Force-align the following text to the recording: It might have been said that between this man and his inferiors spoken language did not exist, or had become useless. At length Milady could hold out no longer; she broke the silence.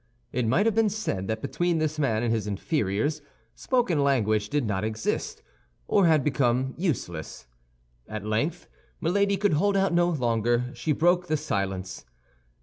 It 0.31 0.47
might 0.47 0.65
have 0.65 0.73
been 0.73 0.89
said 0.89 1.27
that 1.27 1.43
between 1.43 1.77
this 1.77 1.99
man 1.99 2.23
and 2.23 2.33
his 2.33 2.47
inferiors 2.47 3.21
spoken 3.53 4.03
language 4.03 4.49
did 4.49 4.65
not 4.65 4.83
exist, 4.83 5.43
or 5.87 6.07
had 6.07 6.23
become 6.23 6.73
useless. 6.75 7.45
At 8.07 8.25
length 8.25 8.67
Milady 8.99 9.37
could 9.37 9.53
hold 9.53 9.77
out 9.77 9.93
no 9.93 10.09
longer; 10.09 10.71
she 10.73 10.91
broke 10.91 11.27
the 11.27 11.37
silence. 11.37 12.03